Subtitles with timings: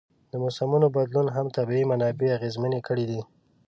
[0.31, 3.21] د موسمونو بدلون هم طبیعي منابع اغېزمنې کړي دي.